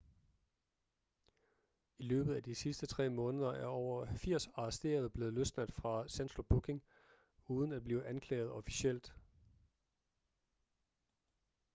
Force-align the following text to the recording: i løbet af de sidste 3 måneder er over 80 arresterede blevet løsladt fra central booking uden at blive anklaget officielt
i 1.99 2.03
løbet 2.03 2.35
af 2.35 2.43
de 2.43 2.55
sidste 2.55 2.85
3 2.87 3.09
måneder 3.09 3.51
er 3.51 3.65
over 3.65 4.07
80 4.15 4.47
arresterede 4.47 5.09
blevet 5.09 5.33
løsladt 5.33 5.71
fra 5.73 6.07
central 6.07 6.43
booking 6.43 6.83
uden 7.47 7.71
at 7.73 7.83
blive 7.83 8.05
anklaget 8.07 8.51
officielt 8.51 9.13